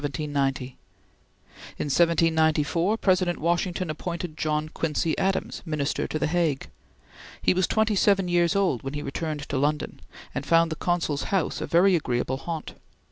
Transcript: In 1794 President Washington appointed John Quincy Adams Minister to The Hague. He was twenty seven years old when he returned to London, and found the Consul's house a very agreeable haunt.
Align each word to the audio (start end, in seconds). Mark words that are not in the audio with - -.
In 0.01 0.07
1794 0.07 2.97
President 2.97 3.37
Washington 3.37 3.91
appointed 3.91 4.35
John 4.35 4.67
Quincy 4.69 5.15
Adams 5.19 5.61
Minister 5.63 6.07
to 6.07 6.17
The 6.17 6.25
Hague. 6.25 6.69
He 7.39 7.53
was 7.53 7.67
twenty 7.67 7.93
seven 7.95 8.27
years 8.27 8.55
old 8.55 8.81
when 8.81 8.95
he 8.95 9.03
returned 9.03 9.47
to 9.47 9.59
London, 9.59 9.99
and 10.33 10.43
found 10.43 10.71
the 10.71 10.75
Consul's 10.75 11.25
house 11.25 11.61
a 11.61 11.67
very 11.67 11.95
agreeable 11.95 12.37
haunt. 12.37 12.73